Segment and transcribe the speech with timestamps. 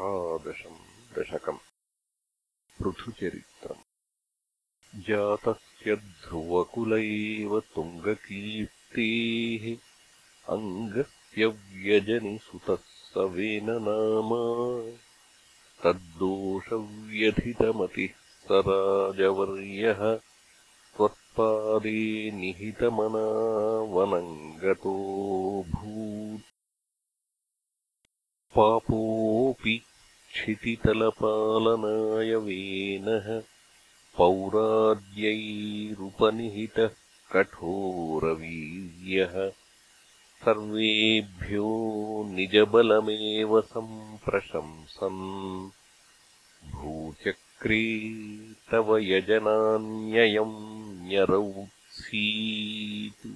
[0.00, 0.76] अष्टादशम्
[1.14, 1.58] दशकम्
[2.78, 3.82] पृथुचरित्रम्।
[5.06, 9.64] जातस्य ध्रुवकुल एव तुङ्गकीर्तेः
[10.54, 14.40] अङ्गस्य व्यजनिसुतः स वेननामा
[15.82, 16.96] तद्दोषव्यथितमतिः
[18.46, 20.00] स राजवर्यः
[20.96, 22.00] त्वत्पादे
[22.40, 24.32] निहितमनावनम्
[24.64, 26.48] गतोऽभूत्
[28.56, 29.76] पापोऽपि
[30.32, 33.26] क्षितितलपालनाय वेनः
[34.16, 36.90] पौराद्यैरुपनिहितः
[37.32, 39.34] कठोरवीर्यः
[40.44, 41.68] सर्वेभ्यो
[42.34, 45.24] निजबलमेव सम्प्रशंसन्
[46.74, 47.82] भूचक्रे
[48.70, 50.56] तव यजनान्ययम्
[51.08, 53.26] न्यरौत्सीत्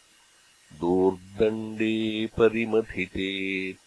[0.81, 1.95] दोर्दण्डे
[2.37, 3.31] परिमथिते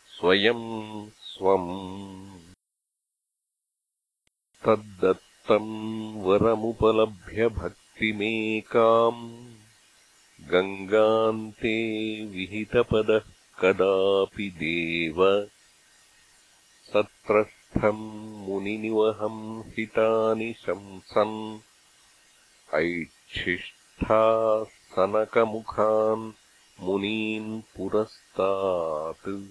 [0.08, 2.40] स्वयम् स्वम्।
[4.66, 9.48] तद्दत्तम् वरमुपलभ्य भक्तिमेकाम्।
[10.42, 11.76] गङ्गान्ते
[12.26, 15.50] विहितपदः कदापि देव।
[16.94, 21.60] सत्रस्थम् मुनिनिवहम् हितानि शंसन्।
[22.76, 26.32] ऐच्छिष्ठाः सनकमुखान्
[26.80, 29.48] मुनीन् पुरस्तात्।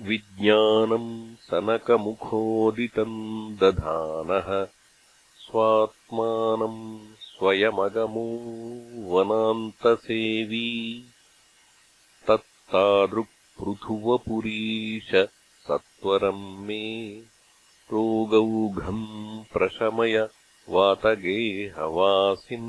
[0.00, 4.68] विज्ञानम् सनकमुखोदितम् दधानः।
[5.38, 8.38] स्वात्मानम् स्वयमगमो
[9.10, 11.04] वनान्तसेवी
[12.70, 15.10] तत्तादृक्पृथुवपुरीश
[15.66, 16.84] सत्वरम् मे
[17.92, 19.06] रोगौघम्
[19.52, 20.16] प्रशमय
[20.74, 22.68] वातगेहवासिन्